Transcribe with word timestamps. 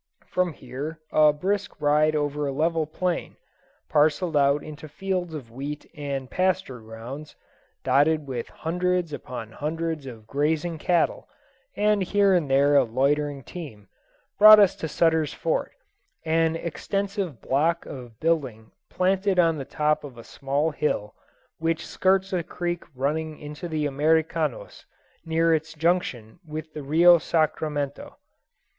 From 0.25 0.53
here 0.53 0.97
a 1.11 1.31
brisk 1.31 1.79
ride 1.79 2.15
over 2.15 2.47
a 2.47 2.51
level 2.51 2.87
plain 2.87 3.37
parcelled 3.87 4.35
out 4.35 4.63
into 4.63 4.89
fields 4.89 5.35
of 5.35 5.51
wheat 5.51 5.87
and 5.95 6.27
pasture 6.27 6.79
grounds, 6.79 7.35
dotted 7.83 8.25
with 8.25 8.47
hundreds 8.49 9.13
upon 9.13 9.51
hundreds 9.51 10.07
of 10.07 10.25
grazing 10.25 10.79
cattle, 10.79 11.29
and 11.75 12.01
here 12.01 12.33
and 12.33 12.49
there 12.49 12.75
a 12.75 12.83
loitering 12.83 13.43
team 13.43 13.87
brought 14.39 14.59
us 14.59 14.75
to 14.77 14.87
Sutter's 14.87 15.35
Fort, 15.35 15.71
an 16.25 16.55
extensive 16.55 17.39
block 17.39 17.85
of 17.85 18.19
building 18.19 18.71
planted 18.89 19.37
on 19.37 19.59
the 19.59 19.65
top 19.65 20.03
of 20.03 20.17
a 20.17 20.23
small 20.23 20.71
hill 20.71 21.13
which 21.59 21.85
skirts 21.85 22.33
a 22.33 22.41
creek 22.41 22.85
running 22.95 23.37
into 23.37 23.67
the 23.67 23.85
Americanos, 23.85 24.87
near 25.25 25.53
its 25.53 25.75
junction 25.75 26.39
with 26.43 26.73
the 26.73 26.81
Rio 26.81 27.19
Sacramento. 27.19 28.15